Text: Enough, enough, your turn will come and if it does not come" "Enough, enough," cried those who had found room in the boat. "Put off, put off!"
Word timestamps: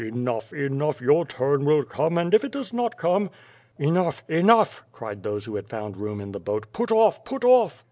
Enough, 0.03 0.51
enough, 0.51 0.99
your 0.99 1.27
turn 1.27 1.63
will 1.63 1.83
come 1.83 2.17
and 2.17 2.33
if 2.33 2.43
it 2.43 2.51
does 2.53 2.73
not 2.73 2.97
come" 2.97 3.29
"Enough, 3.77 4.23
enough," 4.27 4.83
cried 4.91 5.21
those 5.21 5.45
who 5.45 5.55
had 5.57 5.69
found 5.69 5.95
room 5.95 6.19
in 6.19 6.31
the 6.31 6.39
boat. 6.39 6.73
"Put 6.73 6.91
off, 6.91 7.23
put 7.23 7.45
off!" 7.45 7.79